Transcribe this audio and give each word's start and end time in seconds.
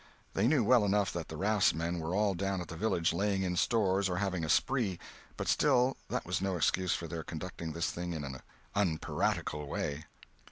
They 0.33 0.47
knew 0.47 0.63
well 0.63 0.83
enough 0.83 1.13
that 1.13 1.27
the 1.27 1.37
raftsmen 1.37 1.99
were 1.99 2.15
all 2.15 2.33
down 2.33 2.59
at 2.59 2.69
the 2.69 2.75
village 2.75 3.13
laying 3.13 3.43
in 3.43 3.55
stores 3.55 4.09
or 4.09 4.17
having 4.17 4.43
a 4.43 4.49
spree, 4.49 4.97
but 5.37 5.47
still 5.47 5.95
that 6.09 6.25
was 6.25 6.41
no 6.41 6.55
excuse 6.57 6.95
for 6.95 7.07
their 7.07 7.21
conducting 7.23 7.73
this 7.73 7.91
thing 7.91 8.13
in 8.13 8.23
an 8.23 8.41
unpiratical 8.73 9.67
way. 9.67 10.05